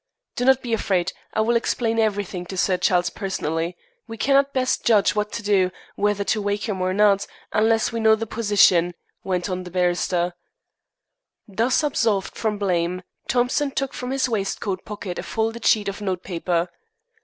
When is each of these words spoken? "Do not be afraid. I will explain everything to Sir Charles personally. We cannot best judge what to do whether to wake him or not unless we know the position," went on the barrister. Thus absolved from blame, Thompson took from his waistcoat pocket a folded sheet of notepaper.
"Do 0.35 0.45
not 0.45 0.63
be 0.63 0.73
afraid. 0.73 1.13
I 1.31 1.41
will 1.41 1.55
explain 1.55 1.99
everything 1.99 2.47
to 2.47 2.57
Sir 2.57 2.77
Charles 2.77 3.11
personally. 3.11 3.77
We 4.07 4.17
cannot 4.17 4.51
best 4.51 4.83
judge 4.83 5.13
what 5.13 5.31
to 5.33 5.43
do 5.43 5.69
whether 5.95 6.23
to 6.23 6.41
wake 6.41 6.67
him 6.67 6.81
or 6.81 6.91
not 6.91 7.27
unless 7.53 7.91
we 7.91 7.99
know 7.99 8.15
the 8.15 8.25
position," 8.25 8.95
went 9.23 9.47
on 9.47 9.61
the 9.61 9.69
barrister. 9.69 10.33
Thus 11.47 11.83
absolved 11.83 12.35
from 12.35 12.57
blame, 12.57 13.03
Thompson 13.27 13.69
took 13.69 13.93
from 13.93 14.09
his 14.09 14.27
waistcoat 14.27 14.85
pocket 14.85 15.19
a 15.19 15.23
folded 15.23 15.67
sheet 15.67 15.87
of 15.87 16.01
notepaper. 16.01 16.69